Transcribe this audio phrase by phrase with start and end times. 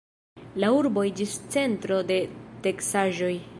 [0.63, 2.19] La urbo iĝis centro de
[2.67, 3.33] teksaĵoj.